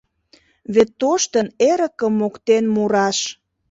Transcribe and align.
Вет 0.73 0.89
тоштын 0.99 1.47
Эрыкым 1.69 2.13
моктен 2.19 2.63
мураш 2.73 3.17